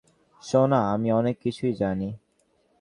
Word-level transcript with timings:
সোনা, 0.43 0.79
আমি 0.93 1.09
অনেক 1.11 1.35
কিছুই 1.39 1.73
জানি। 1.73 2.09